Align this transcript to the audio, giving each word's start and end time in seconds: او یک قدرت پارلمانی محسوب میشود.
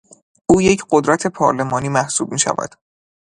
او 0.49 0.61
یک 0.61 0.83
قدرت 0.91 1.27
پارلمانی 1.27 1.89
محسوب 1.89 2.31
میشود. 2.31 2.73